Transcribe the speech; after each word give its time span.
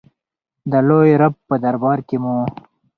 د 0.71 0.73
لوی 0.87 1.09
رب 1.21 1.33
په 1.47 1.55
دربار 1.63 1.99
کې 2.07 2.17
مو. 2.23 2.37